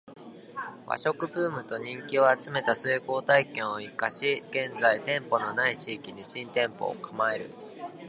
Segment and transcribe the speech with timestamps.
[0.07, 7.51] ⅰ 和食ブームと人気を集めた成功体験を活かし現在店舗の無い地域に新店舗を構える